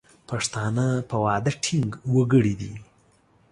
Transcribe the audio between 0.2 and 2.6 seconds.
پښتانه په وعده ټینګ وګړي